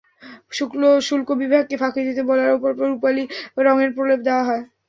[1.01, 3.23] শুল্ক বিভাগকে ফাঁকি দিতে বালার ওপর রূপালি
[3.65, 4.63] রঙের প্রলেপ দেওয়া হয়।